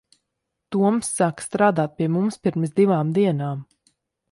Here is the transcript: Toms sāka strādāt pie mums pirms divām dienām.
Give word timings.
Toms 0.75 1.09
sāka 1.17 1.45
strādāt 1.49 1.95
pie 1.99 2.09
mums 2.15 2.41
pirms 2.47 2.75
divām 2.83 3.15
dienām. 3.21 3.65